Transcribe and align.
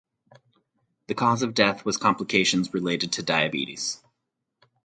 The 1.05 1.13
cause 1.13 1.43
of 1.43 1.53
death 1.53 1.85
was 1.85 1.97
complications 1.97 2.73
related 2.73 3.11
to 3.11 3.21
diabetes. 3.21 4.01